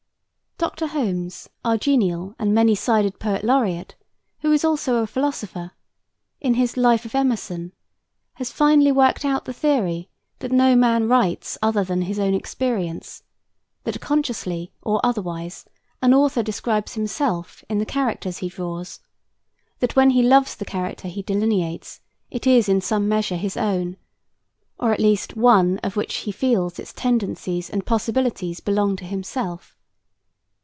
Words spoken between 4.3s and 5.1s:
who is also a